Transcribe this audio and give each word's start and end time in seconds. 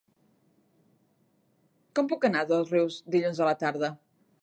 Com 1.99 2.11
puc 2.15 2.27
anar 2.31 2.43
a 2.45 2.51
Dosrius 2.55 3.01
dilluns 3.17 3.45
a 3.47 3.53
la 3.53 3.59
tarda? 3.67 3.97